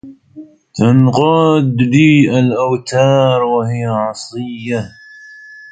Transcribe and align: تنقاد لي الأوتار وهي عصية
تنقاد 0.77 1.75
لي 1.93 2.09
الأوتار 2.39 3.39
وهي 3.43 3.85
عصية 3.85 4.81